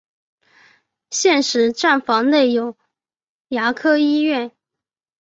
[1.11, 2.75] 现时站房内有
[3.49, 4.51] 牙科医院。